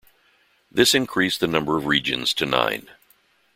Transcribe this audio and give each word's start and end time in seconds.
This 0.71 0.95
increased 0.95 1.41
the 1.41 1.45
number 1.47 1.77
of 1.77 1.85
regions 1.85 2.33
to 2.33 2.47
nine. 2.47 2.89